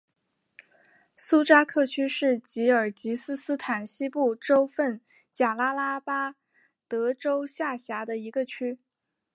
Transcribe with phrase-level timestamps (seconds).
[1.15, 4.99] 苏扎克区是吉尔吉斯斯坦西部州份
[5.31, 6.33] 贾拉拉巴
[6.87, 8.79] 德州下辖的一个区。